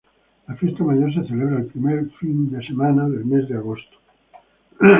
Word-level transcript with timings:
La 0.47 0.55
fiesta 0.55 0.83
mayor 0.83 1.13
se 1.13 1.27
celebra 1.27 1.57
el 1.59 1.67
primer 1.67 2.09
fin 2.19 2.49
de 2.49 2.65
semana 2.65 3.07
del 3.07 3.23
mes 3.23 3.47
de 3.47 3.53
agosto. 3.55 3.97